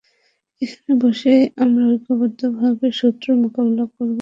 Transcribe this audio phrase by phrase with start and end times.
[0.61, 4.09] এখানে বসেই আমরা ঐক্যবদ্ধভাবে শত্রুর মোকাবিলা করব।